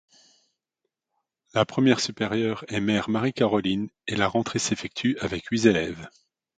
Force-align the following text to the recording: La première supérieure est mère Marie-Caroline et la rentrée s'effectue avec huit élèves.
La 1.53 1.63
première 1.63 1.99
supérieure 1.99 2.65
est 2.69 2.79
mère 2.79 3.07
Marie-Caroline 3.07 3.89
et 4.07 4.15
la 4.15 4.27
rentrée 4.27 4.57
s'effectue 4.57 5.15
avec 5.19 5.45
huit 5.45 5.67
élèves. 5.67 6.09